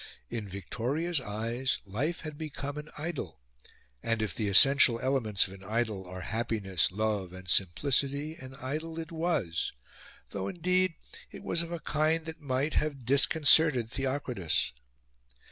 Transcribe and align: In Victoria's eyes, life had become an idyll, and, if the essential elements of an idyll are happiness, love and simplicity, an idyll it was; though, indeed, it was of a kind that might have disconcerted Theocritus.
In 0.31 0.49
Victoria's 0.49 1.21
eyes, 1.21 1.77
life 1.85 2.21
had 2.21 2.35
become 2.35 2.75
an 2.79 2.89
idyll, 2.97 3.39
and, 4.01 4.19
if 4.23 4.33
the 4.33 4.47
essential 4.47 4.99
elements 4.99 5.47
of 5.47 5.53
an 5.53 5.63
idyll 5.63 6.07
are 6.07 6.21
happiness, 6.21 6.91
love 6.91 7.33
and 7.33 7.47
simplicity, 7.47 8.33
an 8.35 8.55
idyll 8.55 8.97
it 8.97 9.11
was; 9.11 9.73
though, 10.31 10.47
indeed, 10.47 10.95
it 11.29 11.43
was 11.43 11.61
of 11.61 11.71
a 11.71 11.79
kind 11.79 12.25
that 12.25 12.41
might 12.41 12.73
have 12.73 13.05
disconcerted 13.05 13.91
Theocritus. 13.91 14.71